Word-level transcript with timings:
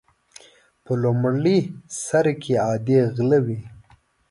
په 0.83 0.91
لومړي 1.03 1.59
سر 2.03 2.25
کې 2.41 2.53
عادي 2.65 2.99
غله 3.15 3.39
وي. 3.45 3.59